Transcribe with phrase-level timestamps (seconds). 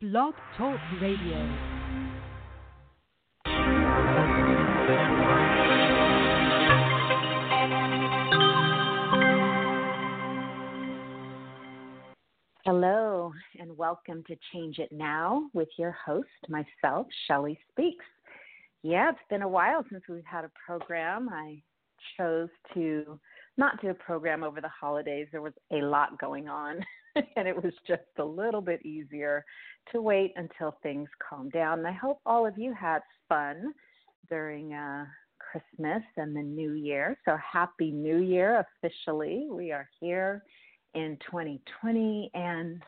[0.00, 1.34] Blog Talk Radio.
[12.64, 18.04] Hello, and welcome to Change It Now with your host, myself, Shelli Speaks.
[18.84, 21.28] Yeah, it's been a while since we've had a program.
[21.28, 21.60] I
[22.16, 23.18] chose to
[23.56, 25.26] not do a program over the holidays.
[25.32, 26.76] There was a lot going on,
[27.36, 29.44] and it was just a little bit easier
[29.92, 31.78] to wait until things calmed down.
[31.78, 33.72] And I hope all of you had fun
[34.28, 35.04] during uh,
[35.38, 37.16] Christmas and the New Year.
[37.24, 39.46] So, Happy New Year officially.
[39.50, 40.42] We are here
[40.94, 42.82] in 2020, and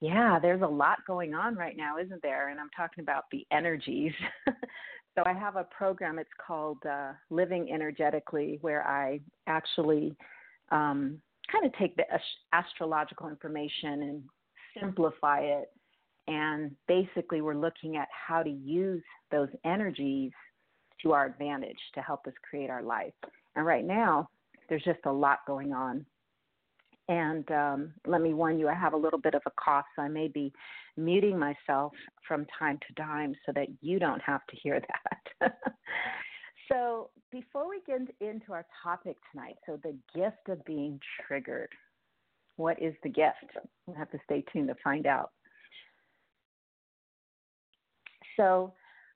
[0.00, 2.48] yeah, there's a lot going on right now, isn't there?
[2.48, 4.12] And I'm talking about the energies.
[4.46, 6.18] so I have a program.
[6.18, 10.16] It's called uh, Living Energetically, where I actually
[10.70, 12.04] um, kind of take the
[12.52, 14.22] astrological information and
[14.78, 15.70] simplify it.
[16.28, 20.32] And basically, we're looking at how to use those energies
[21.02, 23.12] to our advantage to help us create our life.
[23.56, 24.28] And right now,
[24.68, 26.04] there's just a lot going on.
[27.08, 30.02] And um, let me warn you, I have a little bit of a cough, so
[30.02, 30.52] I may be
[30.96, 31.92] muting myself
[32.28, 34.80] from time to time so that you don't have to hear
[35.40, 35.52] that.
[36.70, 41.70] So, before we get into our topic tonight, so the gift of being triggered.
[42.56, 43.56] What is the gift?
[43.86, 45.30] We'll have to stay tuned to find out.
[48.36, 48.74] So,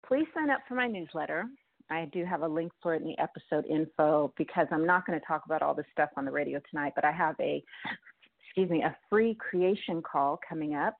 [0.07, 1.47] please sign up for my newsletter.
[1.91, 5.19] I do have a link for it in the episode info because I'm not going
[5.19, 7.63] to talk about all this stuff on the radio tonight, but I have a
[8.51, 10.97] excuse me, a free creation call coming up.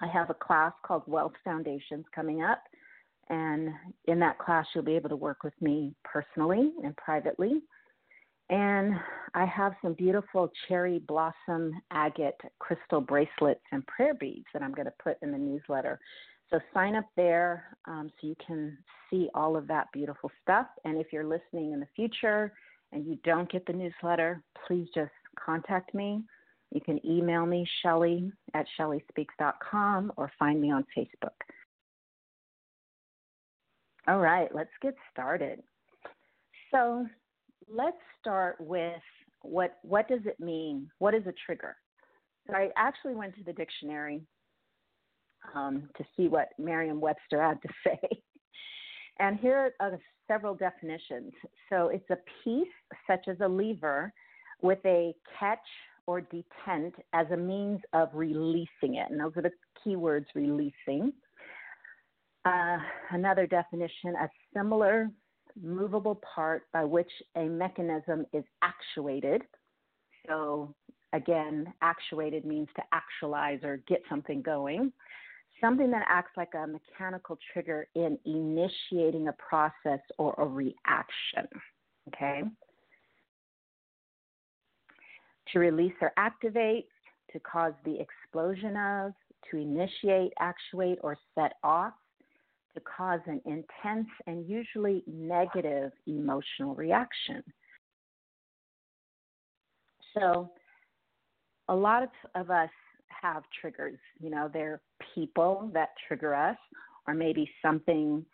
[0.00, 2.62] I have a class called Wealth Foundations coming up.
[3.30, 3.70] And
[4.06, 7.62] in that class, you'll be able to work with me personally and privately.
[8.50, 8.94] And
[9.34, 14.86] I have some beautiful cherry blossom agate crystal bracelets and prayer beads that I'm going
[14.86, 15.98] to put in the newsletter.
[16.50, 18.76] So sign up there um, so you can
[19.10, 20.66] see all of that beautiful stuff.
[20.84, 22.52] And if you're listening in the future
[22.92, 25.10] and you don't get the newsletter, please just
[25.42, 26.22] contact me.
[26.70, 31.30] You can email me, Shelli at shellispeaks.com, or find me on Facebook.
[34.06, 35.62] All right, let's get started.
[36.70, 37.06] So
[37.68, 39.00] let's start with
[39.42, 40.90] what what does it mean?
[40.98, 41.76] What is a trigger?
[42.46, 44.22] So I actually went to the dictionary
[45.54, 48.22] um, to see what Merriam-Webster had to say.
[49.18, 51.32] And here are several definitions.
[51.70, 52.68] So it's a piece
[53.06, 54.12] such as a lever
[54.62, 55.58] with a catch
[56.06, 59.10] or detent as a means of releasing it.
[59.10, 61.12] And those are the key words releasing.
[62.44, 62.78] Uh,
[63.10, 65.10] another definition a similar
[65.62, 69.42] movable part by which a mechanism is actuated.
[70.26, 70.74] So,
[71.12, 74.92] again, actuated means to actualize or get something going.
[75.60, 81.48] Something that acts like a mechanical trigger in initiating a process or a reaction.
[82.08, 82.42] Okay?
[85.52, 86.88] to release or activate,
[87.32, 89.12] to cause the explosion of,
[89.50, 91.94] to initiate, actuate, or set off,
[92.74, 97.42] to cause an intense and usually negative emotional reaction.
[100.16, 100.50] So,
[101.68, 102.70] a lot of, of us
[103.22, 103.98] have triggers.
[104.20, 104.80] You know, they're
[105.14, 106.58] people that trigger us,
[107.06, 108.24] or maybe something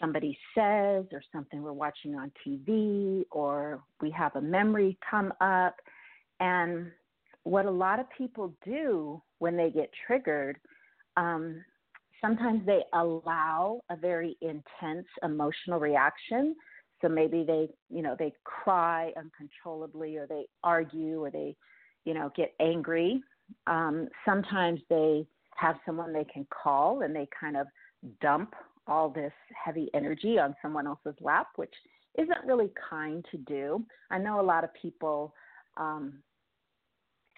[0.00, 5.76] somebody says, or something we're watching on TV, or we have a memory come up
[6.38, 6.90] and
[7.44, 10.58] what a lot of people do when they get triggered,
[11.16, 11.64] um,
[12.26, 16.56] sometimes they allow a very intense emotional reaction.
[17.00, 21.54] So maybe they, you know, they cry uncontrollably, or they argue, or they,
[22.04, 23.20] you know, get angry.
[23.66, 25.26] Um, sometimes they
[25.56, 27.66] have someone they can call, and they kind of
[28.20, 28.54] dump
[28.86, 29.32] all this
[29.64, 31.74] heavy energy on someone else's lap, which
[32.18, 33.84] isn't really kind to do.
[34.10, 35.34] I know a lot of people
[35.76, 36.22] um,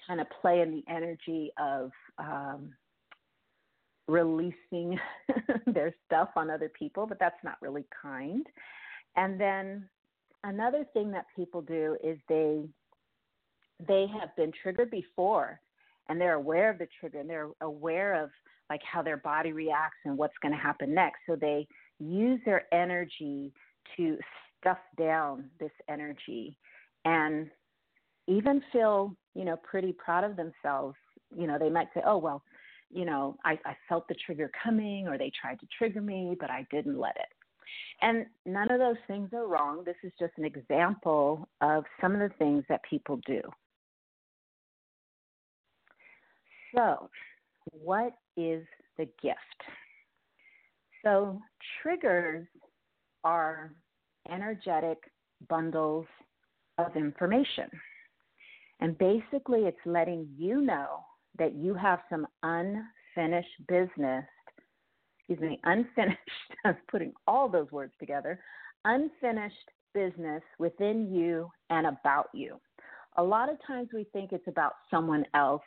[0.06, 2.72] kind of play in the energy of um,
[4.08, 4.98] releasing
[5.66, 8.46] their stuff on other people, but that's not really kind.
[9.16, 9.88] And then
[10.44, 12.64] another thing that people do is they
[13.86, 15.60] they have been triggered before
[16.08, 18.30] and they're aware of the trigger and they're aware of
[18.68, 21.64] like how their body reacts and what's going to happen next so they
[22.00, 23.52] use their energy
[23.96, 24.18] to
[24.60, 26.56] stuff down this energy
[27.04, 27.48] and
[28.26, 30.96] even feel, you know, pretty proud of themselves.
[31.34, 32.42] You know, they might say, oh, well,
[32.90, 36.50] you know, I, I felt the trigger coming or they tried to trigger me, but
[36.50, 37.28] I didn't let it.
[38.00, 39.82] And none of those things are wrong.
[39.84, 43.40] This is just an example of some of the things that people do.
[46.74, 47.10] So
[47.72, 48.64] what is
[48.96, 49.38] the gift?
[51.04, 51.40] So,
[51.80, 52.46] triggers
[53.24, 53.72] are
[54.30, 54.98] energetic
[55.48, 56.06] bundles
[56.76, 57.68] of information.
[58.80, 61.04] And basically, it's letting you know
[61.38, 64.24] that you have some unfinished business,
[65.18, 66.18] excuse me, unfinished,
[66.64, 68.40] I'm putting all those words together,
[68.84, 69.56] unfinished
[69.94, 72.60] business within you and about you.
[73.16, 75.62] A lot of times we think it's about someone else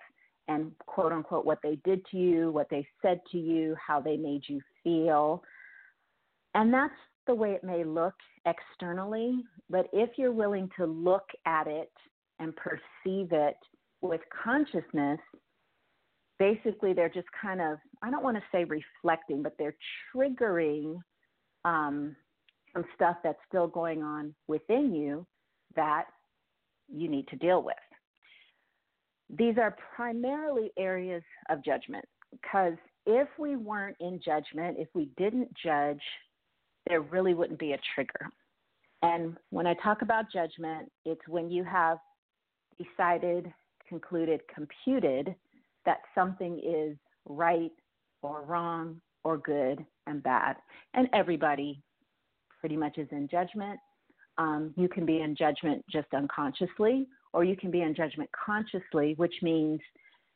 [0.47, 4.17] and quote unquote what they did to you, what they said to you, how they
[4.17, 5.43] made you feel.
[6.55, 6.93] And that's
[7.27, 8.15] the way it may look
[8.45, 11.91] externally, but if you're willing to look at it
[12.39, 13.57] and perceive it
[14.01, 15.19] with consciousness,
[16.41, 19.75] basically they're just kind of, I don't want to say reflecting, but they're
[20.13, 20.95] triggering
[21.65, 22.15] um,
[22.73, 25.27] some stuff that's still going on within you
[25.75, 26.05] that
[26.91, 27.75] you need to deal with.
[29.37, 31.21] These are primarily areas
[31.51, 32.73] of judgment because
[33.05, 36.01] if we weren't in judgment, if we didn't judge,
[36.87, 38.27] there really wouldn't be a trigger.
[39.03, 41.99] And when I talk about judgment, it's when you have
[42.79, 43.53] decided,
[43.87, 45.35] concluded, computed
[45.85, 47.71] that something is right
[48.21, 50.55] or wrong or good and bad.
[50.93, 51.81] And everybody
[52.59, 53.79] pretty much is in judgment.
[54.37, 59.13] Um, you can be in judgment just unconsciously, or you can be in judgment consciously,
[59.17, 59.79] which means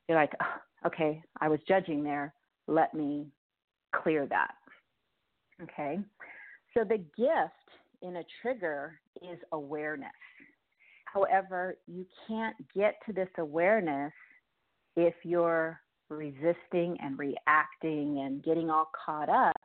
[0.07, 2.33] you're like, oh, okay, I was judging there.
[2.67, 3.27] Let me
[3.95, 4.51] clear that.
[5.61, 5.99] Okay.
[6.75, 7.51] So the gift
[8.01, 10.09] in a trigger is awareness.
[11.05, 14.11] However, you can't get to this awareness
[14.95, 19.55] if you're resisting and reacting and getting all caught up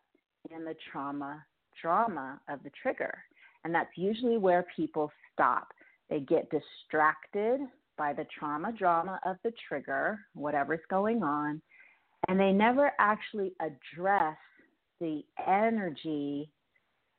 [0.55, 1.45] in the trauma
[1.81, 3.19] drama of the trigger.
[3.65, 5.69] And that's usually where people stop.
[6.09, 7.61] They get distracted
[7.97, 11.61] by the trauma drama of the trigger, whatever's going on,
[12.29, 14.37] and they never actually address
[15.01, 16.51] the energy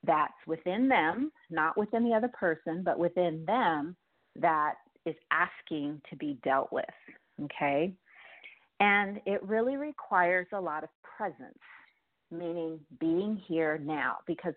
[0.03, 3.95] that's within them, not within the other person, but within them
[4.35, 4.73] that
[5.05, 6.85] is asking to be dealt with.
[7.43, 7.93] Okay?
[8.79, 11.57] And it really requires a lot of presence,
[12.31, 14.55] meaning being here now, because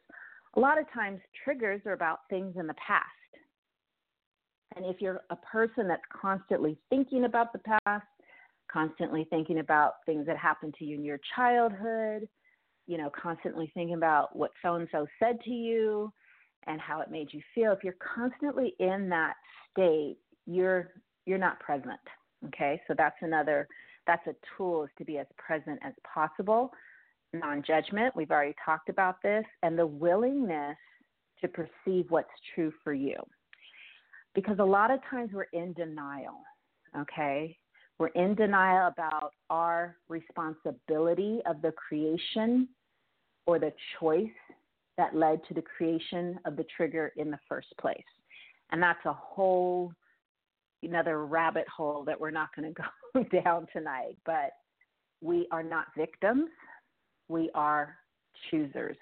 [0.57, 3.05] a lot of times triggers are about things in the past.
[4.77, 8.07] And if you're a person that's constantly thinking about the past,
[8.73, 12.29] constantly thinking about things that happened to you in your childhood,
[12.87, 16.13] you know, constantly thinking about what so and so said to you
[16.67, 19.35] and how it made you feel, if you're constantly in that
[19.71, 20.17] state,
[20.47, 20.93] you're
[21.27, 22.01] you're not present.
[22.47, 22.81] Okay?
[22.87, 23.69] So that's another
[24.07, 26.71] that's a tool is to be as present as possible.
[27.33, 30.77] Non-judgment, we've already talked about this, and the willingness
[31.41, 33.17] to perceive what's true for you.
[34.35, 36.41] Because a lot of times we're in denial,
[36.97, 37.57] okay?
[37.99, 42.69] We're in denial about our responsibility of the creation
[43.47, 44.29] or the choice
[44.97, 48.03] that led to the creation of the trigger in the first place.
[48.71, 49.93] And that's a whole
[50.85, 52.83] another rabbit hole that we're not going to
[53.15, 54.17] go down tonight.
[54.25, 54.51] But
[55.21, 56.51] we are not victims,
[57.29, 57.97] we are
[58.51, 58.97] choosers.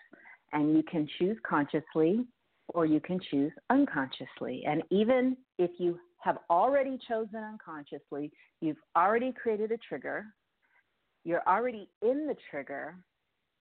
[0.53, 2.27] And you can choose consciously
[2.69, 4.65] or you can choose unconsciously.
[4.67, 8.31] And even if you have already chosen unconsciously,
[8.61, 10.27] you've already created a trigger,
[11.25, 12.97] you're already in the trigger,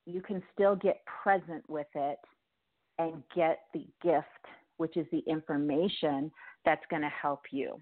[0.06, 2.18] you can still get present with it
[3.00, 4.26] and get the gift,
[4.78, 6.32] which is the information
[6.66, 7.80] that's going to help you.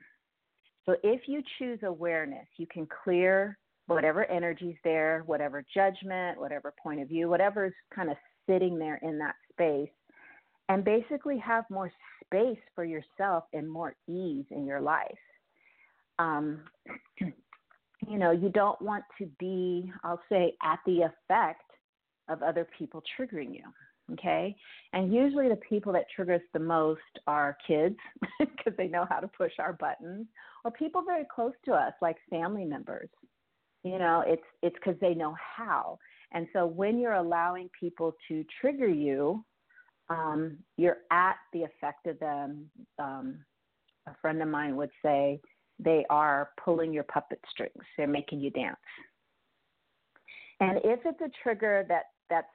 [0.86, 3.58] So if you choose awareness, you can clear
[3.88, 8.18] whatever energy's there, whatever judgment, whatever point of view, whatever's kind of
[8.48, 9.90] sitting there in that space,
[10.70, 11.92] and basically have more
[12.24, 15.08] space for yourself and more ease in your life.
[16.20, 16.62] Um,
[17.20, 21.64] you know, you don't want to be, I'll say, at the effect
[22.30, 23.64] of other people triggering you.
[24.14, 24.56] Okay.
[24.94, 27.96] And usually the people that trigger us the most are kids
[28.40, 30.28] because they know how to push our buttons
[30.64, 33.10] or people very close to us like family members.
[33.84, 36.00] You know, it's it's because they know how.
[36.32, 39.44] And so when you're allowing people to trigger you,
[40.10, 42.70] um, you're at the effect of them.
[42.98, 43.40] Um,
[44.08, 45.40] a friend of mine would say
[45.78, 47.84] they are pulling your puppet strings.
[47.98, 48.78] They're making you dance.
[50.60, 52.48] And if it's a trigger that that's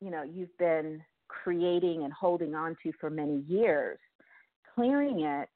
[0.00, 3.98] you know you've been creating and holding on to for many years,
[4.74, 5.48] clearing it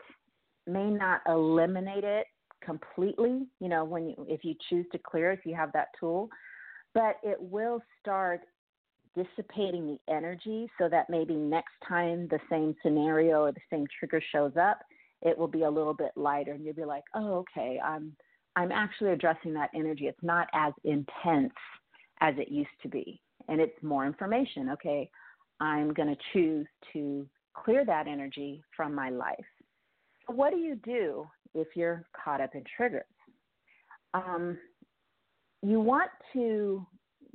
[0.67, 2.27] may not eliminate it
[2.65, 3.47] completely.
[3.61, 6.29] You know, when you if you choose to clear, if you have that tool,
[6.95, 8.41] but it will start
[9.17, 14.23] dissipating the energy so that maybe next time the same scenario or the same trigger
[14.31, 14.79] shows up,
[15.23, 18.17] it will be a little bit lighter and you'll be like, "Oh, okay, I'm
[18.57, 20.07] I'm actually addressing that energy.
[20.07, 21.55] It's not as intense
[22.21, 23.21] as it used to be.
[23.51, 24.71] And it's more information.
[24.71, 25.11] Okay,
[25.61, 29.37] I'm going to choose to clear that energy from my life.
[30.27, 33.05] So, what do you do if you're caught up in triggers?
[34.15, 34.57] Um,
[35.63, 36.87] you want to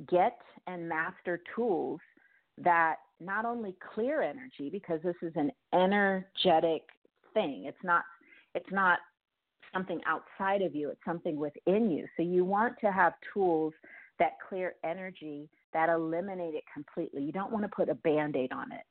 [0.09, 1.99] get and master tools
[2.57, 6.81] that not only clear energy because this is an energetic
[7.33, 7.65] thing.
[7.65, 8.03] It's not
[8.55, 8.99] it's not
[9.73, 12.07] something outside of you, it's something within you.
[12.15, 13.73] So you want to have tools
[14.19, 17.21] that clear energy that eliminate it completely.
[17.21, 18.81] You don't want to put a band-aid on it.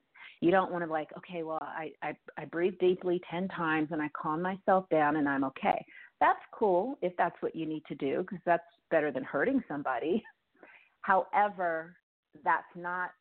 [0.42, 4.02] You don't want to like, okay, well, I, I, I breathe deeply 10 times and
[4.02, 5.82] I calm myself down and I'm okay.
[6.20, 10.22] That's cool if that's what you need to do because that's better than hurting somebody.
[11.00, 11.96] However,
[12.44, 13.12] that's not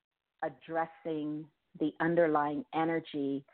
[0.43, 1.46] addressing
[1.79, 3.46] the underlying energy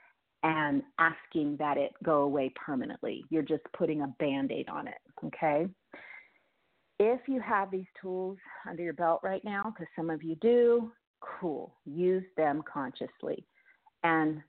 [0.41, 3.23] and asking that it go away permanently.
[3.29, 5.67] You're just putting a band aid on it, okay?
[6.99, 8.37] If you have these tools
[8.67, 10.91] under your belt right now, because some of you do,
[11.21, 11.73] cool.
[11.85, 13.45] Use them consciously.
[14.03, 14.41] And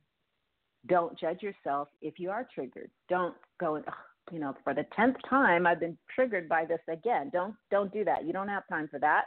[0.86, 2.90] don't judge yourself if you are triggered.
[3.08, 3.82] Don't go
[4.30, 7.30] you know, for the tenth time I've been triggered by this again.
[7.32, 8.24] Don't don't do that.
[8.24, 9.24] You don't have time for that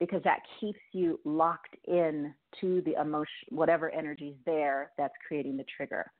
[0.00, 5.56] because that keeps you locked in to the emotion, whatever energy is there that's creating
[5.56, 6.10] the trigger.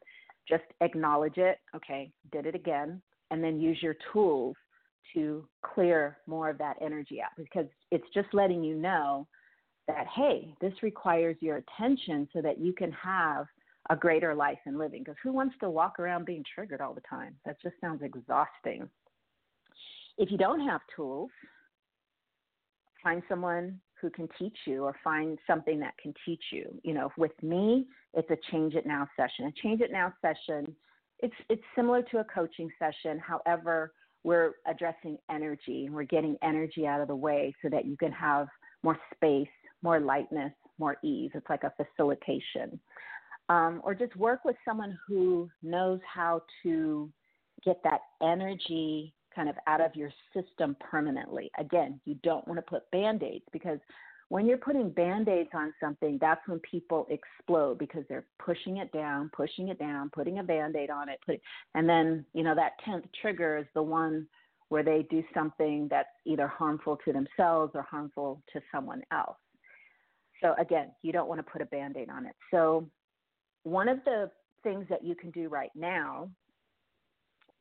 [0.48, 1.58] Just acknowledge it.
[1.74, 4.56] Okay, did it again, and then use your tools
[5.14, 9.26] to clear more of that energy out because it's just letting you know
[9.86, 13.46] that hey, this requires your attention so that you can have
[13.90, 15.02] a greater life and living.
[15.02, 17.34] Because who wants to walk around being triggered all the time?
[17.44, 18.88] That just sounds exhausting.
[20.16, 21.30] If you don't have tools,
[23.02, 26.80] find someone who can teach you or find something that can teach you.
[26.82, 29.46] You know, with me, it's a change it now session.
[29.46, 30.74] A change it now session,
[31.20, 33.18] it's it's similar to a coaching session.
[33.18, 33.92] However,
[34.24, 35.86] we're addressing energy.
[35.86, 38.48] And we're getting energy out of the way so that you can have
[38.82, 39.46] more space,
[39.82, 41.30] more lightness, more ease.
[41.34, 42.80] It's like a facilitation.
[43.48, 47.10] Um, or just work with someone who knows how to
[47.64, 51.50] get that energy kind of out of your system permanently.
[51.58, 53.78] Again, you don't want to put band aids because
[54.34, 58.90] when you're putting band aids on something, that's when people explode because they're pushing it
[58.90, 61.40] down, pushing it down, putting a band aid on it.
[61.76, 64.26] And then, you know, that 10th trigger is the one
[64.70, 69.36] where they do something that's either harmful to themselves or harmful to someone else.
[70.42, 72.34] So, again, you don't want to put a band aid on it.
[72.50, 72.90] So,
[73.62, 74.32] one of the
[74.64, 76.28] things that you can do right now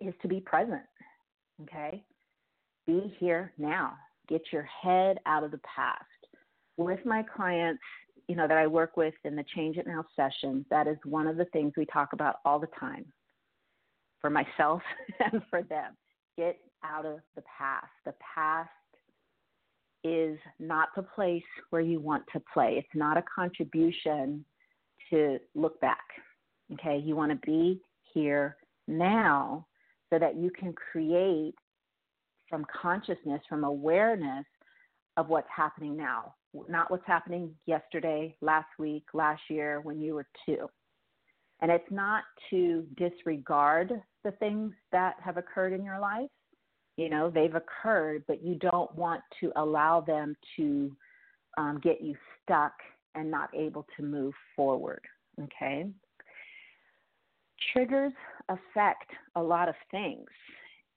[0.01, 0.81] is to be present
[1.61, 2.03] Okay?
[2.87, 3.93] Be here now.
[4.27, 6.22] Get your head out of the past.
[6.77, 7.81] With my clients,
[8.27, 11.27] you know, that I work with in the Change It Now sessions, that is one
[11.27, 13.05] of the things we talk about all the time
[14.21, 14.81] for myself
[15.31, 15.95] and for them.
[16.37, 17.91] Get out of the past.
[18.05, 18.69] The past
[20.03, 22.75] is not the place where you want to play.
[22.77, 24.43] It's not a contribution
[25.09, 26.03] to look back.
[26.73, 27.79] Okay, you want to be
[28.13, 29.65] here now
[30.09, 31.55] so that you can create
[32.49, 34.45] from consciousness, from awareness
[35.17, 36.33] of what's happening now,
[36.67, 40.69] not what's happening yesterday, last week, last year when you were two.
[41.61, 43.91] And it's not to disregard
[44.23, 46.29] the things that have occurred in your life.
[46.97, 50.95] You know, they've occurred, but you don't want to allow them to
[51.57, 52.73] um, get you stuck
[53.15, 55.01] and not able to move forward.
[55.41, 55.87] Okay?
[57.71, 58.13] triggers
[58.49, 60.27] affect a lot of things,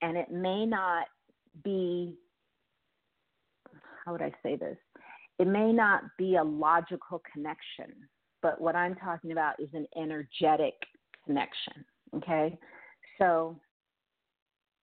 [0.02, 1.06] and it may not
[1.64, 2.14] be
[4.04, 4.76] how would I say this?
[5.38, 7.92] It may not be a logical connection,
[8.42, 10.74] but what I'm talking about is an energetic
[11.24, 11.84] connection.
[12.16, 12.58] Okay?
[13.18, 13.58] So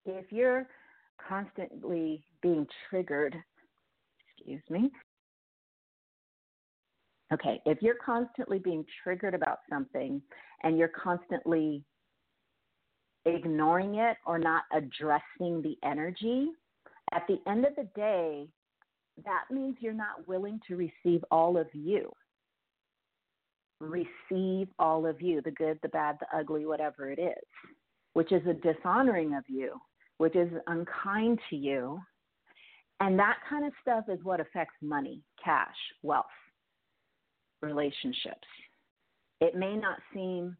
[0.05, 0.67] if you're
[1.27, 3.36] constantly being triggered,
[4.38, 4.91] excuse me,
[7.33, 10.22] Okay, if you're constantly being triggered about something
[10.62, 11.83] and you're constantly
[13.25, 16.50] ignoring it or not addressing the energy,
[17.12, 18.48] at the end of the day,
[19.25, 22.12] that means you're not willing to receive all of you.
[23.79, 27.43] Receive all of you the good, the bad, the ugly, whatever it is,
[28.13, 29.79] which is a dishonoring of you,
[30.17, 32.00] which is unkind to you.
[33.00, 36.25] And that kind of stuff is what affects money, cash, wealth
[37.62, 38.48] relationships.
[39.41, 40.55] It may not seem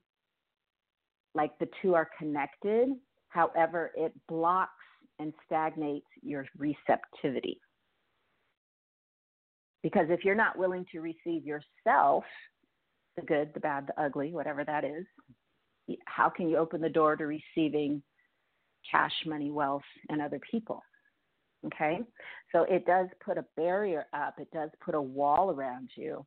[1.36, 2.89] like the two are connected,
[3.29, 4.72] however, it blocks
[5.19, 7.60] and stagnates your receptivity.
[9.84, 12.24] Because if you're not willing to receive yourself,
[13.16, 15.06] the good, the bad, the ugly, whatever that is,
[16.06, 18.02] how can you open the door to receiving
[18.90, 20.84] cash, money, wealth, and other people.
[21.66, 22.00] Okay?
[22.52, 26.25] So it does put a barrier up, it does put a wall around you.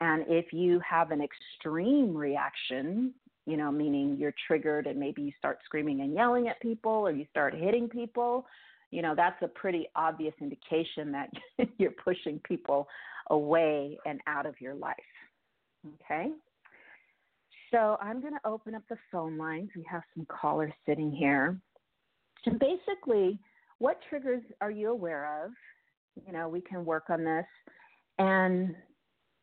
[0.00, 3.14] And if you have an extreme reaction,
[3.46, 7.12] you know, meaning you're triggered and maybe you start screaming and yelling at people or
[7.12, 8.46] you start hitting people,
[8.94, 11.28] you know, that's a pretty obvious indication that
[11.78, 12.86] you're pushing people
[13.30, 14.94] away and out of your life.
[16.04, 16.30] Okay?
[17.72, 19.70] So I'm going to open up the phone lines.
[19.74, 21.58] We have some callers sitting here.
[22.46, 23.40] And basically,
[23.78, 25.50] what triggers are you aware of?
[26.24, 27.46] You know, we can work on this.
[28.20, 28.76] And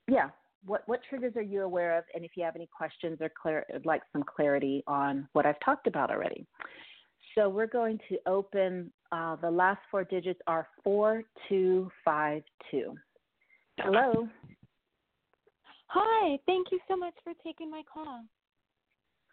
[0.08, 0.30] yeah,
[0.66, 2.06] what, what triggers are you aware of?
[2.16, 5.88] And if you have any questions or clear, like some clarity on what I've talked
[5.88, 6.48] about already.
[7.36, 12.96] So we're going to open uh, the last four digits are 4252.
[13.78, 14.28] Hello.
[15.88, 18.24] Hi, thank you so much for taking my call.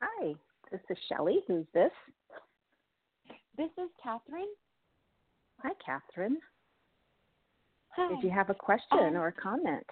[0.00, 0.35] Hi,
[0.71, 1.38] this is Shelli.
[1.47, 1.90] Who's this?
[3.57, 4.49] This is Catherine.
[5.62, 6.38] Hi, Catherine.
[7.90, 8.14] Hi.
[8.14, 9.87] Did you have a question um, or a comment?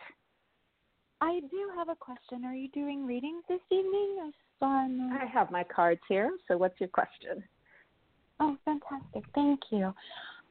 [1.20, 2.44] I do have a question.
[2.44, 4.32] Are you doing readings this evening?
[4.62, 6.30] I, I have my cards here.
[6.46, 7.42] So, what's your question?
[8.40, 9.24] Oh, fantastic.
[9.34, 9.94] Thank you.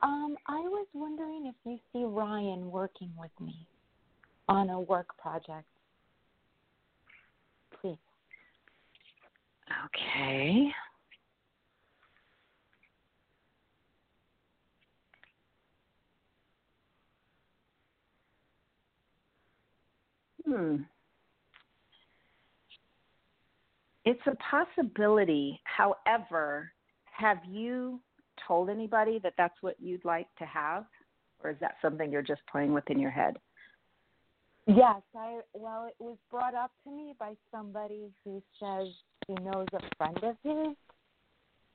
[0.02, 3.68] Um, I was wondering if you see Ryan working with me
[4.48, 5.66] on a work project.
[7.82, 7.98] Please.
[9.86, 10.68] Okay.
[20.46, 20.76] Hmm.
[24.06, 25.60] It's a possibility.
[25.64, 26.72] However,
[27.18, 28.00] have you
[28.48, 30.86] told anybody that that's what you'd like to have?
[31.44, 33.38] Or is that something you're just playing with in your head?
[34.68, 38.88] Yes, I well, it was brought up to me by somebody who says
[39.28, 40.76] she knows a friend of his.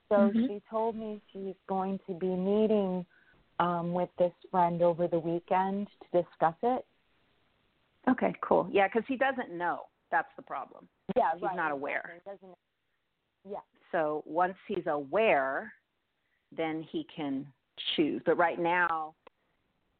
[0.08, 0.46] So mm-hmm.
[0.46, 3.06] she told me she's going to be meeting
[3.60, 6.84] um, with this friend over the weekend to discuss it.
[8.08, 8.68] Okay, cool.
[8.72, 9.82] Yeah, because he doesn't know.
[10.10, 10.88] That's the problem.
[11.16, 12.16] Yeah, he's right, not aware.
[12.16, 12.48] Exactly.
[12.48, 12.58] Doesn't.
[13.48, 13.79] Yeah.
[13.92, 15.72] So once he's aware,
[16.56, 17.46] then he can
[17.96, 18.22] choose.
[18.24, 19.14] But right now,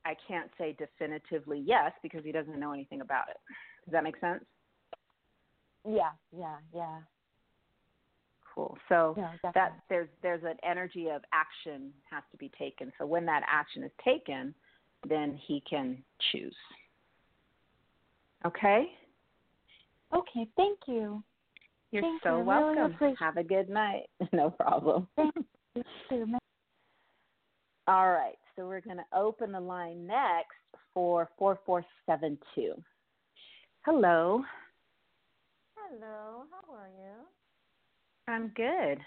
[0.04, 3.36] I can't say definitively yes because he doesn't know anything about it.
[3.84, 4.44] Does that make sense?
[5.88, 6.98] Yeah, yeah, yeah.
[8.54, 8.76] Cool.
[8.88, 12.92] So yeah, that there's there's an energy of action has to be taken.
[12.98, 14.54] So when that action is taken,
[15.08, 15.98] then he can
[16.32, 16.56] choose.
[18.44, 18.86] Okay?
[20.14, 21.22] Okay, thank you.
[21.92, 22.44] You're thank so you.
[22.44, 22.96] welcome.
[23.00, 24.08] Really Have a good night.
[24.32, 25.08] no problem.
[25.16, 25.34] Thank
[26.10, 26.38] you.
[27.88, 30.54] All right, so we're going to open the line next
[30.94, 32.74] for 4472.
[33.84, 34.44] Hello.
[35.74, 37.14] Hello, how are you?
[38.28, 38.98] I'm good.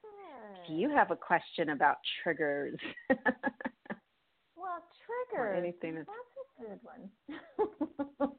[0.00, 0.68] Good.
[0.68, 2.78] Do you have a question about triggers?
[3.10, 5.36] well, triggers.
[5.36, 8.30] Or anything that's, that's a good one.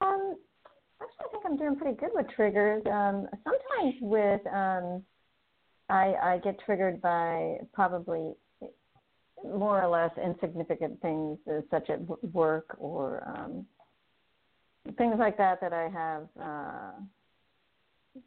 [0.00, 0.36] um,
[1.20, 2.82] actually, I think I'm doing pretty good with triggers.
[2.86, 5.02] Um, sometimes with um,
[5.88, 8.34] I, I get triggered by probably
[9.44, 12.00] more or less insignificant things uh, such as
[12.32, 13.66] work or um,
[14.96, 16.28] things like that that I have.
[16.40, 16.92] Uh,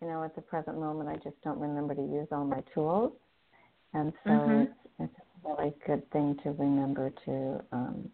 [0.02, 3.14] you know, at the present moment, I just don't remember to use all my tools,
[3.94, 4.62] and so mm-hmm.
[4.64, 7.64] it's, it's a really good thing to remember to.
[7.72, 8.10] Um,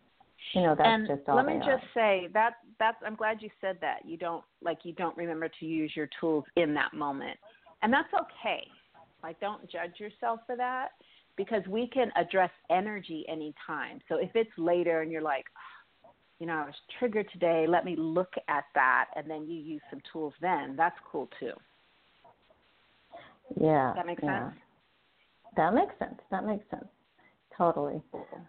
[0.54, 1.36] you know, that's and just all.
[1.36, 2.98] Let me just say that that's.
[3.06, 4.06] I'm glad you said that.
[4.06, 7.38] You don't like you don't remember to use your tools in that moment,
[7.82, 8.68] and that's okay
[9.24, 10.90] like, don't judge yourself for that
[11.38, 14.00] because we can address energy anytime.
[14.10, 15.46] So if it's later and you're like,
[16.40, 19.82] you know, I was triggered today, let me look at that, and then you use
[19.90, 21.54] some tools then, that's cool too.
[23.60, 23.94] Yeah.
[23.96, 24.50] That makes yeah.
[24.50, 24.60] sense?
[25.56, 26.20] That makes sense.
[26.32, 26.86] That makes sense.
[27.58, 28.02] Totally.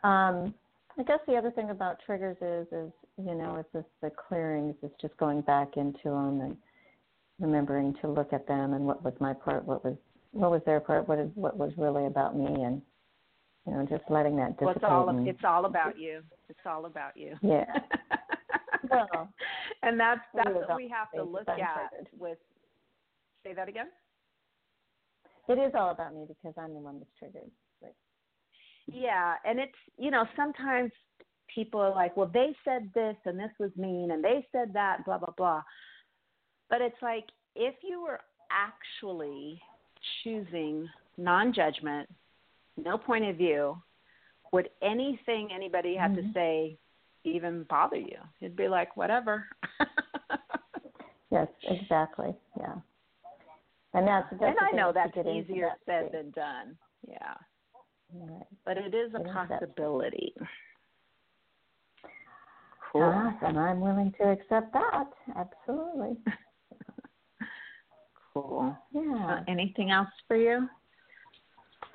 [0.02, 0.54] Um,
[0.98, 4.74] I guess the other thing about triggers is, is you know, it's just the clearings.
[4.82, 6.56] It's just going back into them and
[7.40, 9.96] remembering to look at them and what was my part, what was
[10.32, 12.82] what was their part, what is what was really about me, and
[13.66, 14.66] you know, just letting that dissipate.
[14.66, 16.22] Well, it's all and, it's all about you.
[16.48, 17.34] It's all about you.
[17.40, 17.64] Yeah.
[18.90, 19.28] well,
[19.82, 22.38] and that's that's what we have to look at with.
[23.44, 23.86] Say that again.
[25.48, 27.50] It is all about me because I'm the one that's triggered.
[28.86, 30.92] Yeah, and it's you know sometimes
[31.54, 35.04] people are like, well, they said this and this was mean, and they said that,
[35.04, 35.62] blah blah blah.
[36.68, 38.20] But it's like if you were
[38.50, 39.60] actually
[40.22, 42.08] choosing non judgment,
[42.76, 43.76] no point of view,
[44.52, 46.28] would anything anybody had mm-hmm.
[46.28, 46.78] to say
[47.24, 48.18] even bother you?
[48.40, 49.46] It'd be like, whatever.
[51.30, 52.34] yes, exactly.
[52.58, 52.74] Yeah.
[53.94, 56.76] And that's, that's and I know that's easier said than done.
[57.06, 57.34] Yeah.
[58.14, 58.46] Right.
[58.64, 60.34] But it is a It is that possibility.
[62.92, 63.02] Cool.
[63.02, 63.58] Awesome.
[63.58, 65.10] I'm willing to accept that.
[65.36, 66.16] Absolutely.
[68.34, 68.76] cool.
[68.92, 69.26] Yeah.
[69.28, 70.68] Uh, anything else for you?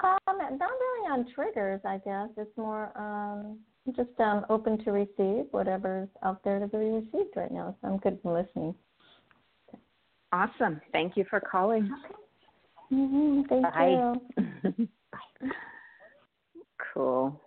[0.04, 2.30] Um, not really on triggers, I guess.
[2.38, 3.60] It's more um
[3.96, 7.76] just um open to receive whatever's out there to be received right now.
[7.82, 8.76] So I'm good for listening.
[10.32, 10.80] Awesome.
[10.92, 11.90] Thank you for calling.
[12.92, 13.42] Mm-hmm.
[13.50, 14.14] Thank Bye.
[14.78, 14.88] you.
[17.00, 17.42] cool.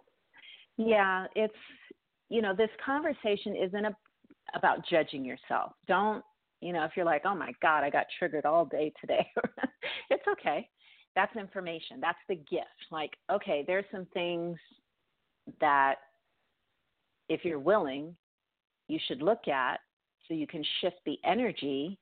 [0.79, 1.55] Yeah, it's
[2.31, 3.95] you know, this conversation isn't a,
[4.55, 5.73] about judging yourself.
[5.87, 6.25] Don't,
[6.63, 9.27] you know, if you're like, "Oh my god, I got triggered all day today."
[10.11, 10.69] it's okay.
[11.15, 11.99] That's information.
[12.01, 12.89] That's the gift.
[12.91, 14.57] Like, okay, there's some things
[15.61, 15.97] that
[17.29, 18.17] if you're willing,
[18.89, 19.81] you should look at
[20.27, 21.99] so you can shift the energy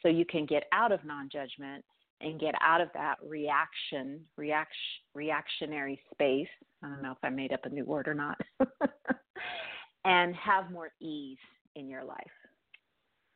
[0.00, 1.84] so you can get out of non-judgment
[2.22, 4.76] and get out of that reaction, reaction,
[5.14, 6.48] reactionary space.
[6.82, 8.40] I don't know if I made up a new word or not,
[10.04, 11.38] and have more ease
[11.76, 12.18] in your life.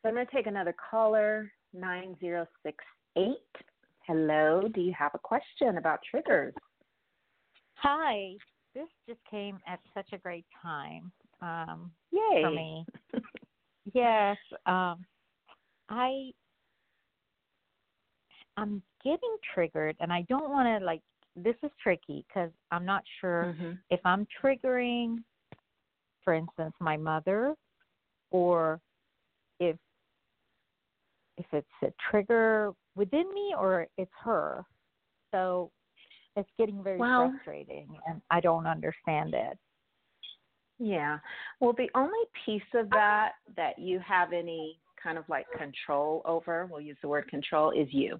[0.01, 3.35] So I'm going to take another caller, 9068.
[4.05, 6.53] Hello, do you have a question about triggers?
[7.75, 8.33] Hi,
[8.73, 12.41] this just came at such a great time um, Yay.
[12.41, 12.85] for me.
[13.93, 15.05] yes, um,
[15.89, 16.31] I
[18.57, 21.01] I'm getting triggered, and I don't want to like.
[21.35, 23.71] This is tricky because I'm not sure Mm-hmm.
[23.91, 25.17] if I'm triggering,
[26.23, 27.53] for instance, my mother,
[28.31, 28.81] or
[29.59, 29.77] if
[31.37, 34.65] if it's a trigger within me or it's her.
[35.31, 35.69] So
[36.35, 39.57] it's getting very Well- frustrating, and I don't understand it.
[40.79, 41.19] Yeah.
[41.59, 46.67] Well, the only piece of that that you have any kind of like control over,
[46.71, 48.19] we'll use the word control, is you.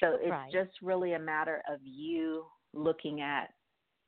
[0.00, 0.52] So it's Right.
[0.52, 3.52] just really a matter of you looking at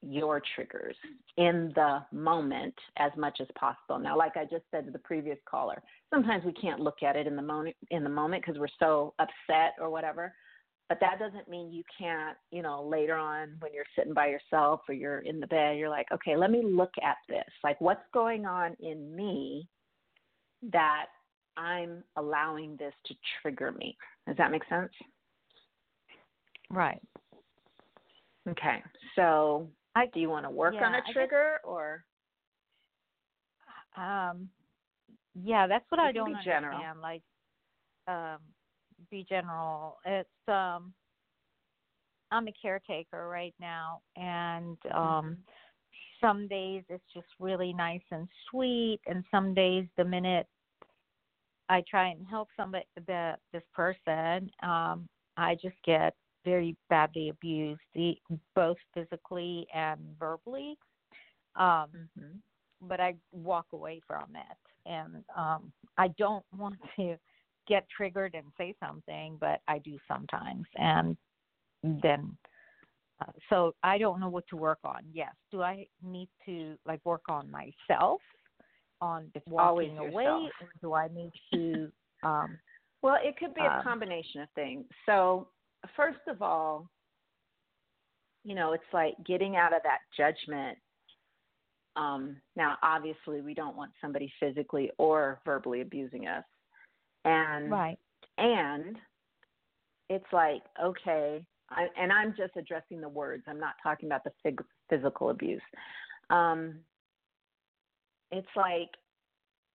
[0.03, 0.97] your triggers
[1.37, 3.99] in the moment as much as possible.
[3.99, 7.27] Now, like I just said to the previous caller, sometimes we can't look at it
[7.27, 10.35] in the moment in the moment because we're so upset or whatever.
[10.89, 14.81] But that doesn't mean you can't, you know, later on when you're sitting by yourself
[14.89, 17.49] or you're in the bed, you're like, okay, let me look at this.
[17.65, 19.69] Like, what's going on in me
[20.71, 21.07] that
[21.57, 23.97] I'm allowing this to trigger me?
[24.27, 24.93] Does that make sense?
[26.73, 27.01] Right.
[28.49, 28.83] Okay.
[29.15, 32.05] So, I do you want to work yeah, on a guess- trigger or?
[33.97, 34.49] Um,
[35.35, 36.79] yeah, that's what It I don't be general.
[36.79, 37.01] understand.
[37.01, 37.23] Like,
[38.09, 38.39] um,
[39.11, 39.99] be general.
[40.05, 40.93] It's um,
[42.31, 45.33] I'm a caretaker right now, and um, Mm-hmm.
[46.21, 50.47] some days it's just really nice and sweet, and some days the minute
[51.69, 57.81] I try and help somebody, the this person, um, I just get very badly abused,
[57.95, 58.17] the,
[58.55, 60.77] both physically and verbally.
[61.57, 62.43] Um, Mhm.
[62.81, 64.59] but I walk away from it.
[64.87, 67.17] And um I don't want to
[67.69, 70.67] get triggered and say something, but I do sometimes.
[70.77, 71.17] And
[71.83, 72.37] then
[73.21, 75.03] uh, so I don't know what to work on.
[75.13, 78.21] Yes, do I need to like work on myself
[79.01, 81.91] on It's walking away or do I need to
[82.23, 82.59] um
[83.03, 84.85] Well, it could be a Um, combination of things.
[85.07, 85.49] So,
[85.97, 86.89] first of all,
[88.45, 90.79] you know, it's like getting out of that judgment.
[91.95, 96.45] Um, now, obviously, we don't want somebody physically or verbally abusing us,
[97.25, 97.99] and right.
[98.39, 98.97] and
[100.09, 103.45] it's like okay, I, and I'm just addressing the words.
[103.47, 105.63] I'm not talking about the phys- physical abuse.
[106.31, 106.77] Um,
[108.31, 108.89] it's like,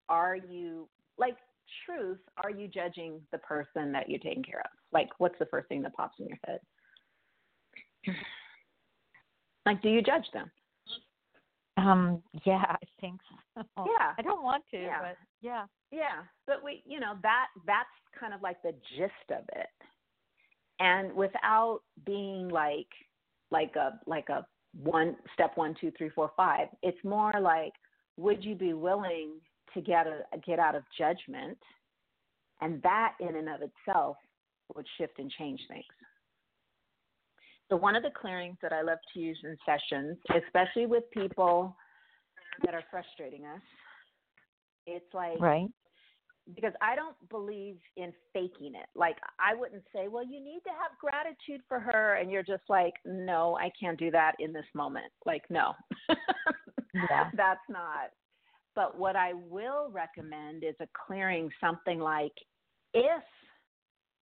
[0.09, 1.37] are you like
[1.85, 2.19] truth?
[2.43, 4.71] Are you judging the person that you're taking care of?
[4.91, 6.59] Like, what's the first thing that pops in your head?
[9.65, 10.49] Like, do you judge them?
[11.75, 13.19] Um yeah, I think
[13.55, 13.63] so.
[13.85, 14.13] Yeah.
[14.17, 14.99] I don't want to, Yeah.
[15.01, 15.65] but yeah.
[15.91, 19.67] Yeah, but we, you know, that that's kind of like the gist of it,
[20.79, 22.87] and without being like
[23.51, 24.45] like a like a
[24.83, 26.67] one step one two three four five.
[26.83, 27.73] It's more like,
[28.17, 29.31] would you be willing
[29.77, 31.57] to get a get out of judgment,
[32.61, 34.17] and that in and of itself
[34.75, 35.83] would shift and change things.
[37.69, 41.75] So one of the clearings that I love to use in sessions, especially with people
[42.65, 43.61] that are frustrating us,
[44.87, 45.67] it's like Right.
[46.55, 48.87] because I don't believe in faking it.
[48.95, 52.63] Like I wouldn't say, "Well, you need to have gratitude for her," and you're just
[52.69, 55.73] like, "No, I can't do that in this moment." Like, no,
[56.93, 57.29] Yeah.
[57.35, 58.11] that's not.
[58.77, 62.31] But what I will recommend is a clearing something like,
[62.93, 63.23] if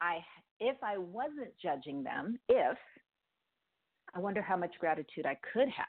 [0.02, 0.20] I
[0.62, 2.78] if I wasn't judging them, if
[4.16, 5.88] I wonder how much gratitude I could have.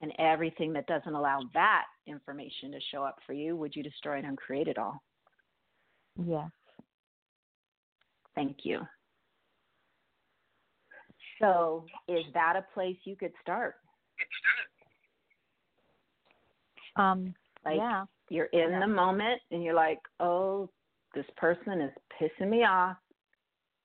[0.00, 4.18] And everything that doesn't allow that information to show up for you, would you destroy
[4.18, 5.00] it and create it all?
[6.26, 6.50] Yes.
[8.34, 8.80] Thank you.
[11.40, 13.76] So, is that a place you could start?
[16.98, 17.34] Um,
[17.64, 18.04] like, yeah.
[18.30, 18.80] You're in yeah.
[18.80, 20.68] the moment and you're like, oh,
[21.14, 22.96] this person is pissing me off.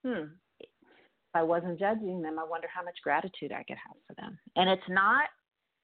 [0.05, 0.25] Hmm.
[0.59, 0.69] If
[1.33, 4.37] I wasn't judging them, I wonder how much gratitude I could have for them.
[4.55, 5.25] And it's not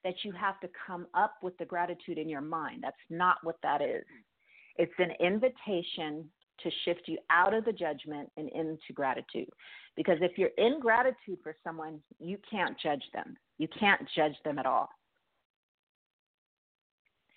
[0.04, 2.84] that you have to come up with the gratitude in your mind.
[2.84, 4.04] That's not what that is.
[4.78, 6.30] It's an invitation
[6.64, 9.50] to shift you out of the judgment and into gratitude.
[9.96, 13.36] Because if you're in gratitude for someone, you can't judge them.
[13.58, 14.90] You can't judge them at all.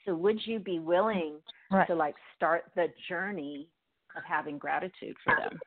[0.05, 1.37] So would you be willing
[1.71, 1.87] right.
[1.87, 3.69] to like start the journey
[4.17, 5.59] of having gratitude for them?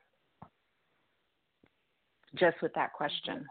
[2.36, 3.46] Just with that question.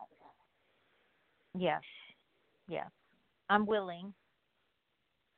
[1.57, 1.81] Yes.
[2.69, 2.89] Yes.
[3.49, 4.13] I'm willing.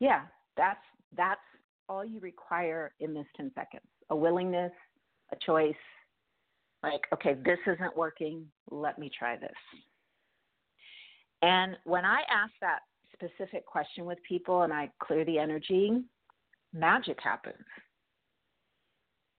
[0.00, 0.22] Yeah,
[0.56, 0.80] that's
[1.16, 1.40] that's
[1.88, 3.86] all you require in this 10 seconds.
[4.10, 4.72] A willingness,
[5.32, 5.74] a choice.
[6.82, 8.44] Like, okay, this isn't working.
[8.70, 9.50] Let me try this.
[11.42, 12.80] And when I ask that
[13.16, 16.02] specific question with people and I clear the energy,
[16.72, 17.64] magic happens.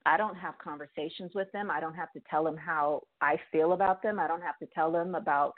[0.05, 1.69] I don't have conversations with them.
[1.69, 4.19] I don't have to tell them how I feel about them.
[4.19, 5.53] I don't have to tell them about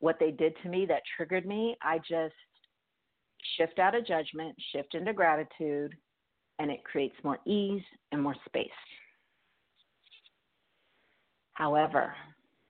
[0.00, 1.76] what they did to me that triggered me.
[1.82, 2.34] I just
[3.56, 5.94] shift out of judgment, shift into gratitude,
[6.58, 8.68] and it creates more ease and more space.
[11.52, 12.14] However,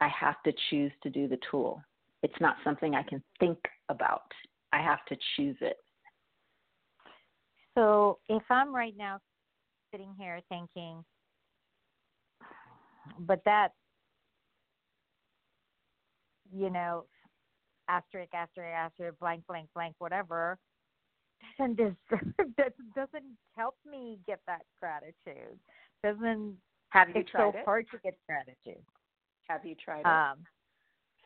[0.01, 1.81] I have to choose to do the tool.
[2.23, 4.31] It's not something I can think about.
[4.73, 5.77] I have to choose it.
[7.75, 9.19] So if I'm right now
[9.91, 11.05] sitting here thinking,
[13.21, 13.73] but that,
[16.55, 17.05] you know,
[17.89, 20.59] asterisk, asterisk, asterisk, blank, blank, blank, whatever,
[21.59, 22.35] doesn't deserve,
[22.95, 25.59] doesn't help me get that gratitude.
[26.03, 26.57] Doesn't
[26.91, 27.65] have you it's tried so it?
[27.65, 28.83] hard to get gratitude.
[29.49, 30.07] Have you tried it?
[30.07, 30.39] Um,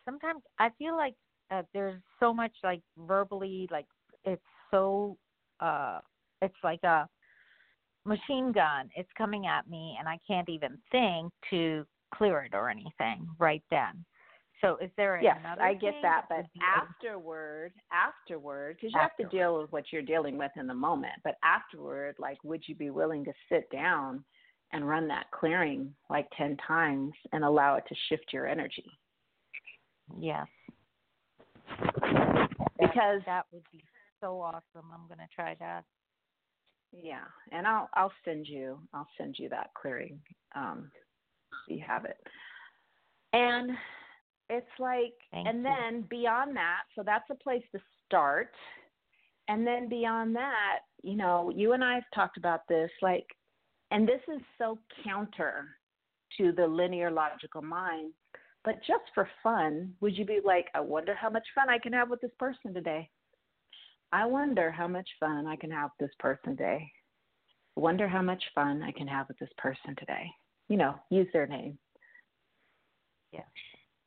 [0.05, 1.15] sometimes I feel like
[1.51, 3.87] uh, there's so much like verbally, like
[4.25, 5.17] it's so,
[5.61, 6.01] uh,
[6.43, 7.09] it's like a
[8.05, 8.89] machine gun.
[8.97, 13.63] It's coming at me, and I can't even think to clear it or anything right
[13.71, 14.05] then.
[14.63, 15.37] So is there yes?
[15.61, 20.39] I get that, but afterward, afterward, because you have to deal with what you're dealing
[20.39, 21.13] with in the moment.
[21.25, 24.25] But afterward, like, would you be willing to sit down
[24.73, 28.87] and run that clearing like ten times and allow it to shift your energy?
[30.19, 30.47] yes,
[32.79, 33.83] Because that would be
[34.21, 34.91] so awesome.
[34.93, 35.85] I'm gonna try that.
[36.93, 40.21] Yeah, and I'll I'll send you I'll send you that clearing.
[40.55, 40.91] Um,
[41.51, 42.19] so you have it.
[43.33, 43.73] And
[44.49, 45.65] it's like, Thank and you.
[45.65, 48.53] then beyond that, so that's a place to start.
[49.49, 53.27] And then beyond that, you know, you and I have talked about this, like,
[53.91, 55.67] and this is so counter
[56.39, 58.13] to the linear logical mind.
[58.67, 61.93] But just for fun, would you be like, I wonder how much fun I can
[61.93, 63.09] have with this person today?
[64.13, 66.91] I wonder how much fun I can have with this person today.
[67.77, 70.29] I Wonder how much fun I can have with this person today.
[70.69, 71.79] You know, use their name.
[73.33, 73.45] Yeah.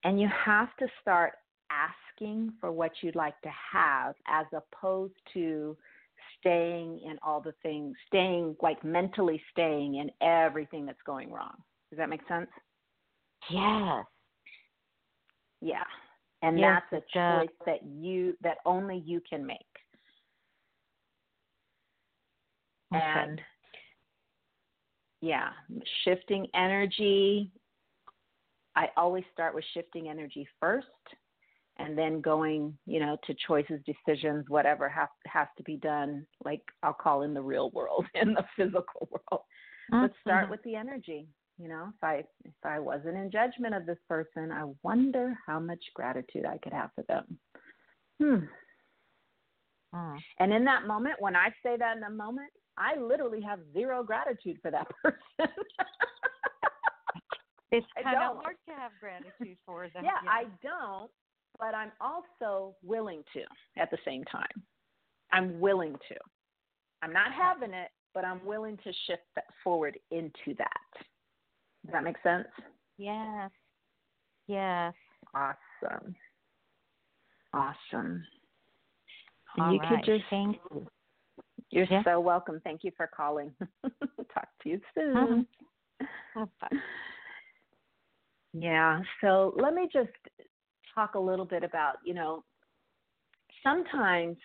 [0.04, 1.34] And you have to start
[1.72, 5.78] asking for what you'd like to have as opposed to
[6.38, 11.56] staying in all the things, staying like mentally staying in everything that's going wrong.
[11.92, 12.50] Does that make sense?
[13.50, 14.06] Yes.
[15.62, 15.84] Yeah.
[16.42, 19.58] And Yes, that's a choice that you that only you can make.
[22.94, 23.04] Okay.
[23.04, 23.40] and
[25.22, 25.50] yeah
[26.04, 27.52] shifting energy
[28.76, 30.88] i always start with shifting energy first
[31.78, 36.62] and then going you know to choices decisions whatever has has to be done like
[36.84, 39.44] i'll call in the real world in the physical world
[39.92, 40.52] let's start Mhm.
[40.52, 41.28] with the energy
[41.60, 45.60] you know if i if i wasn't in judgment of this person i wonder how
[45.60, 47.38] much gratitude i could have for them
[48.22, 48.46] hmm
[49.96, 50.20] Mm.
[50.38, 54.04] and in that moment, when I say that in a moment, I literally have zero
[54.04, 55.18] gratitude for that person.
[57.72, 60.04] It's kind of hard to have gratitude for them.
[60.04, 61.12] yeah, I don't,
[61.60, 63.42] but I'm also willing to
[63.80, 64.64] at the same time.
[65.32, 66.16] I'm willing to.
[67.04, 71.06] I'm not having it, but I'm willing to shift that forward into that.
[71.86, 72.48] Does that make sense?
[72.98, 73.52] Yes.
[74.48, 74.94] Yes.
[75.34, 76.16] Awesome.
[77.54, 78.24] Awesome.
[79.58, 80.04] All you right.
[80.04, 80.88] could just Thank you.
[81.72, 82.04] You're Yeah.
[82.04, 82.60] so welcome.
[82.64, 83.54] Thank you for calling.
[84.34, 85.48] Talk to you soon.
[86.36, 86.46] Uh-huh.
[86.62, 86.78] Bye.
[88.54, 89.02] Yeah.
[89.22, 90.10] So let me just
[90.96, 92.44] talk a little bit about, you know,
[93.64, 94.38] sometimes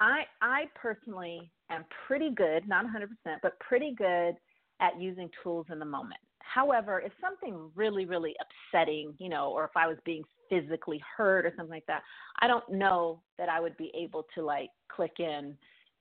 [0.00, 3.08] I I personally am pretty good, not 100%,
[3.42, 4.34] but pretty good
[4.80, 6.20] at using tools in the moment.
[6.52, 11.46] However, if something really really upsetting, you know, or if I was being physically hurt
[11.46, 12.02] or something like that,
[12.40, 15.56] I don't know that I would be able to like click in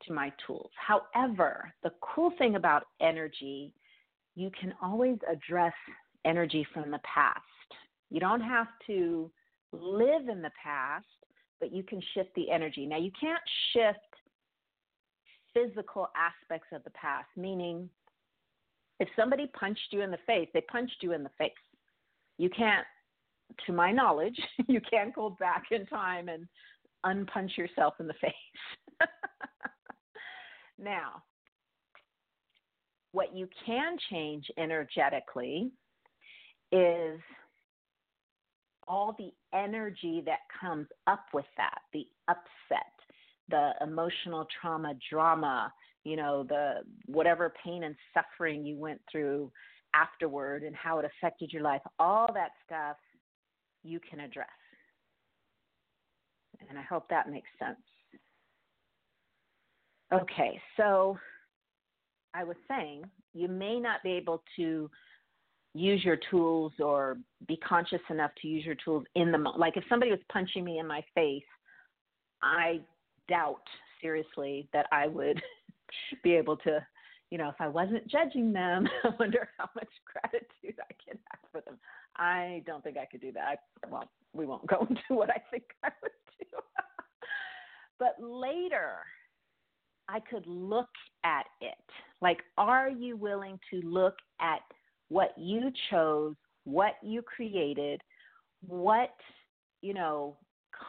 [0.06, 0.70] to my tools.
[0.76, 3.74] However, the cool thing about energy,
[4.36, 5.74] you can always address
[6.26, 7.42] energy from the past.
[8.10, 9.32] You don't have to
[9.72, 11.06] live in the past,
[11.60, 12.86] but you can shift the energy.
[12.86, 13.42] Now, you can't
[13.74, 14.00] shift
[15.54, 17.90] physical aspects of the past, meaning
[19.00, 21.52] if somebody punched you in the face, they punched you in the face.
[22.38, 22.86] You can't,
[23.66, 26.48] to my knowledge, you can't go back in time and
[27.06, 28.32] unpunch yourself in the face.
[30.80, 31.24] now,
[33.12, 35.72] what you can change energetically
[36.72, 37.20] is
[38.88, 42.92] all the energy that comes up with that, the upset,
[43.50, 45.72] the emotional trauma, drama,
[46.04, 49.52] you know, the whatever pain and suffering you went through
[49.94, 52.98] afterward and how it affected your life, all that stuff
[53.84, 54.48] you can address.
[56.70, 57.78] And I hope that makes sense.
[60.14, 61.18] Okay, so
[62.34, 64.90] I was saying you may not be able to
[65.74, 69.60] use your tools or be conscious enough to use your tools in the moment.
[69.60, 71.44] Like if somebody was punching me in my face,
[72.44, 72.82] I
[73.28, 73.64] doubt
[74.02, 75.42] seriously that I would
[76.24, 76.86] be able to,
[77.30, 81.52] you know, if I wasn't judging them, I wonder how much gratitude I can have
[81.52, 81.80] for them.
[82.16, 83.60] I don't think I could do that.
[83.84, 86.58] I, well, we won't go into what I think I would do.
[88.00, 88.98] but later,
[90.10, 90.90] I could look
[91.24, 91.74] at it.
[92.22, 94.62] Like, are you willing to look at
[95.10, 98.02] what you chose, what you created,
[98.66, 99.16] what,
[99.82, 100.38] you know,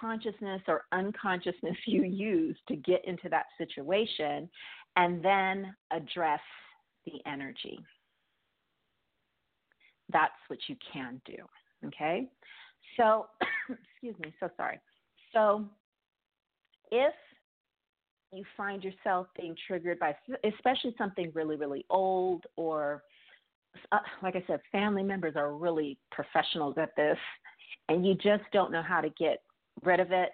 [0.00, 4.48] consciousness or unconsciousness you use to get into that situation,
[4.96, 6.40] and then address
[7.07, 7.78] the energy.
[10.12, 11.37] That's what you can do.
[11.87, 12.28] Okay?
[12.96, 13.26] So,
[13.70, 14.78] excuse me, so sorry.
[15.33, 15.64] So,
[16.90, 17.14] if
[18.33, 23.02] you find yourself being triggered by, especially something really, really old or
[23.92, 27.18] uh, like I said, family members are really professionals at this,
[27.88, 29.42] and you just don't know how to get
[29.83, 30.30] rid of it,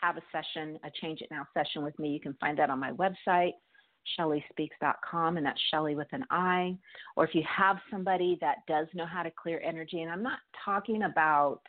[0.00, 2.08] have a session, a Change It Now session with me.
[2.08, 3.52] You can find that on my website,
[4.18, 6.76] shellispeaks.com, and that's Shelli with an I.
[7.16, 10.38] Or if you have somebody that does know how to clear energy, and I'm not
[10.64, 11.60] talking about,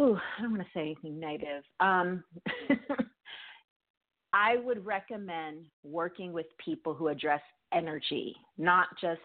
[0.00, 1.62] ooh, I don't want to say anything negative.
[1.80, 2.24] Um,
[4.32, 7.40] I would recommend working with people who address
[7.72, 9.20] energy, not just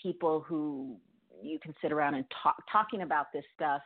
[0.00, 0.96] people who
[1.42, 3.82] you can sit around and talk talking about this stuff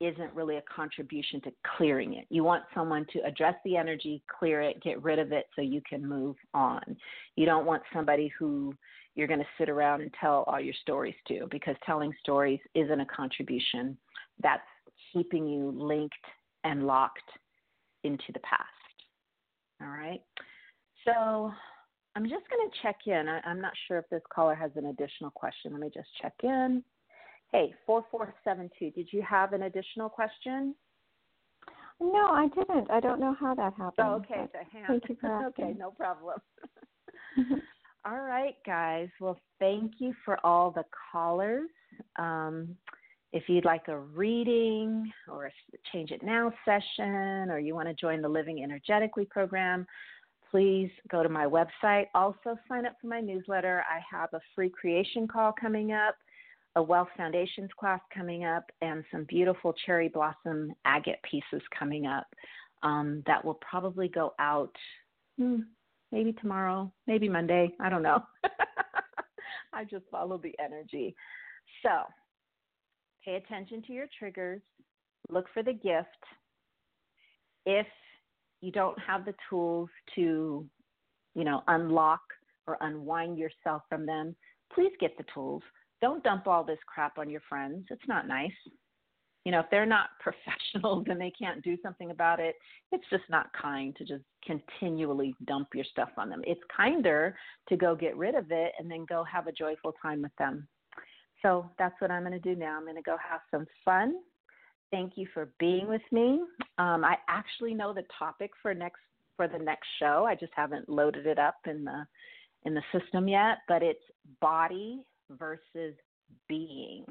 [0.00, 2.26] isn't really a contribution to clearing it.
[2.28, 5.80] You want someone to address the energy, clear it, get rid of it so you
[5.88, 6.82] can move on.
[7.36, 8.74] You don't want somebody who
[9.14, 13.00] you're going to sit around and tell all your stories to because telling stories isn't
[13.00, 13.96] a contribution.
[14.42, 14.62] That's
[15.12, 16.14] keeping you linked
[16.64, 17.30] and locked
[18.02, 18.62] into the past.
[19.80, 20.20] All right.
[21.04, 21.52] So
[22.16, 23.28] I'm just going to check in.
[23.28, 25.72] I, am not sure if this caller has an additional question.
[25.72, 26.82] Let me just check in.
[27.54, 30.74] Hey, 4472, did you have an additional question?
[32.00, 32.90] No, I didn't.
[32.90, 33.92] I don't know how that happened.
[34.00, 34.48] Oh, okay.
[34.88, 35.64] Thank you for asking.
[35.66, 36.40] okay, no problem.
[38.04, 39.08] all right, guys.
[39.20, 41.70] Well, thank you for all the callers.
[42.18, 42.74] Um,
[43.32, 45.50] if you'd like a reading or a
[45.92, 49.86] Change It Now session, or you want to join the Living Energetically program,
[50.50, 52.06] please go to my website.
[52.16, 53.84] Also, sign up for my newsletter.
[53.88, 56.16] I have a free creation call coming up,
[56.76, 62.26] a Wealth Foundations class coming up, and some beautiful cherry blossom agate pieces coming up
[62.82, 64.74] um, that will probably go out
[65.38, 65.60] hmm,
[66.12, 67.72] maybe tomorrow, maybe Monday.
[67.80, 68.22] I don't know.
[69.72, 71.14] I just follow the energy.
[71.82, 72.02] So,
[73.24, 74.62] pay attention to your triggers,
[75.30, 76.08] look for the gift.
[77.66, 77.86] If
[78.60, 80.66] you don't have the tools to,
[81.34, 82.22] you know, unlock
[82.66, 84.36] or unwind yourself from them,
[84.72, 85.62] please get the tools.
[86.04, 87.86] Don't dump all this crap on your friends.
[87.90, 88.52] It's not nice.
[89.46, 92.56] You know, if they're not professionals and they can't do something about it,
[92.92, 96.42] it's just not kind to just continually dump your stuff on them.
[96.46, 97.34] It's kinder
[97.70, 100.68] to go get rid of it and then go have a joyful time with them.
[101.40, 102.76] So that's what I'm going to do now.
[102.76, 104.16] I'm going to go have some fun
[104.94, 106.40] Thank you for being with me.
[106.78, 109.00] Um, I actually know the topic for next
[109.36, 110.24] for the next show.
[110.24, 112.06] I just haven't loaded it up in the
[112.64, 114.04] in the system yet, but it's
[114.40, 115.94] body versus
[116.48, 117.04] being.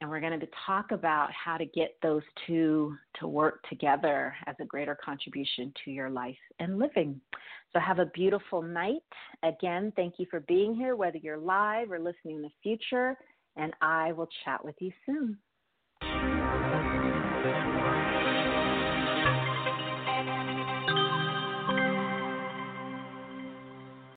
[0.00, 4.54] and we're going to talk about how to get those two to work together as
[4.60, 7.20] a greater contribution to your life and living.
[7.72, 9.02] So, have a beautiful night.
[9.42, 13.16] Again, thank you for being here, whether you're live or listening in the future,
[13.56, 15.38] and I will chat with you soon.